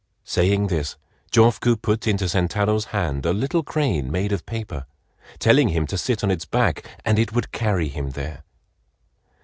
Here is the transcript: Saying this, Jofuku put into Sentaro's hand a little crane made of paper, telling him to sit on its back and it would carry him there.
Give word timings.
Saying 0.23 0.65
this, 0.65 0.95
Jofuku 1.29 1.75
put 1.79 2.07
into 2.07 2.27
Sentaro's 2.27 2.85
hand 2.85 3.23
a 3.23 3.31
little 3.31 3.61
crane 3.61 4.11
made 4.11 4.31
of 4.31 4.47
paper, 4.47 4.87
telling 5.37 5.67
him 5.67 5.85
to 5.85 5.95
sit 5.95 6.23
on 6.23 6.31
its 6.31 6.43
back 6.43 6.83
and 7.05 7.19
it 7.19 7.33
would 7.33 7.51
carry 7.51 7.87
him 7.87 8.09
there. 8.09 8.43